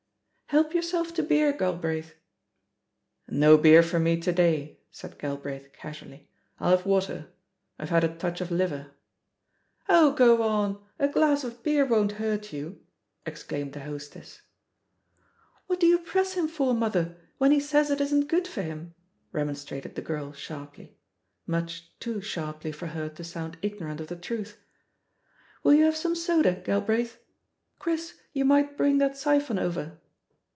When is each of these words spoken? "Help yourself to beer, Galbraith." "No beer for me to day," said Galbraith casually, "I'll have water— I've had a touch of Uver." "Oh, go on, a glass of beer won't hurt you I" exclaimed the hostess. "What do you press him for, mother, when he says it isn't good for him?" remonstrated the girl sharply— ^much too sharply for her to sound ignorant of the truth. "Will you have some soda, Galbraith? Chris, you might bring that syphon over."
"Help 0.51 0.73
yourself 0.73 1.13
to 1.13 1.23
beer, 1.23 1.53
Galbraith." 1.53 2.13
"No 3.29 3.57
beer 3.57 3.81
for 3.81 3.99
me 4.01 4.19
to 4.19 4.33
day," 4.33 4.81
said 4.91 5.17
Galbraith 5.17 5.71
casually, 5.71 6.27
"I'll 6.59 6.75
have 6.75 6.85
water— 6.85 7.27
I've 7.79 7.87
had 7.87 8.03
a 8.03 8.13
touch 8.13 8.41
of 8.41 8.49
Uver." 8.49 8.89
"Oh, 9.87 10.11
go 10.11 10.41
on, 10.43 10.83
a 10.99 11.07
glass 11.07 11.45
of 11.45 11.63
beer 11.63 11.85
won't 11.85 12.11
hurt 12.19 12.51
you 12.51 12.81
I" 13.25 13.29
exclaimed 13.29 13.71
the 13.71 13.79
hostess. 13.85 14.41
"What 15.67 15.79
do 15.79 15.87
you 15.87 15.99
press 15.99 16.33
him 16.33 16.49
for, 16.49 16.73
mother, 16.73 17.15
when 17.37 17.51
he 17.51 17.61
says 17.61 17.89
it 17.89 18.01
isn't 18.01 18.27
good 18.27 18.45
for 18.45 18.61
him?" 18.61 18.93
remonstrated 19.31 19.95
the 19.95 20.01
girl 20.01 20.33
sharply— 20.33 20.97
^much 21.47 21.83
too 22.01 22.19
sharply 22.19 22.73
for 22.73 22.87
her 22.87 23.07
to 23.07 23.23
sound 23.23 23.57
ignorant 23.61 24.01
of 24.01 24.07
the 24.07 24.17
truth. 24.17 24.61
"Will 25.63 25.73
you 25.75 25.85
have 25.85 25.95
some 25.95 26.13
soda, 26.13 26.55
Galbraith? 26.65 27.23
Chris, 27.79 28.15
you 28.33 28.43
might 28.43 28.75
bring 28.75 28.97
that 28.97 29.15
syphon 29.15 29.57
over." 29.57 29.97